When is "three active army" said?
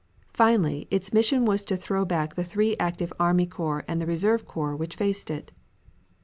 2.43-3.45